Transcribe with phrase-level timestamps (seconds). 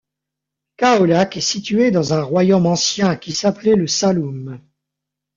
[0.79, 4.59] Kaolack est situé dans un royaume ancien qui s'appelait le Saloum.